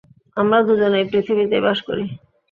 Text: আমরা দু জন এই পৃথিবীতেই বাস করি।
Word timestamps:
আমরা 0.37 0.59
দু 0.67 0.73
জন 0.79 0.93
এই 0.99 1.05
পৃথিবীতেই 1.11 1.61
বাস 1.65 1.79
করি। 1.87 2.03